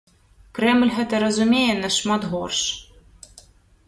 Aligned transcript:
Крэмль 0.59 0.93
гэта 0.95 1.19
разумее 1.23 1.73
нашмат 1.83 2.25
горш. 2.31 2.61